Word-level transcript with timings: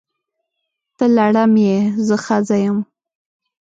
ته 0.97 1.05
لړم 1.17 1.53
یې! 1.65 1.77
زه 2.07 2.15
ښځه 2.25 2.55
یم. 2.63 2.77